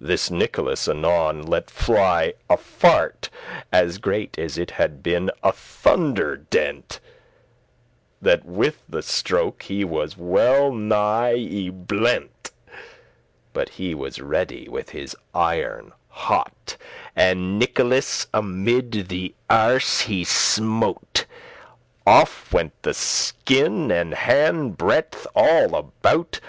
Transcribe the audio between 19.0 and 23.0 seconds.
the erse he smote. Off went the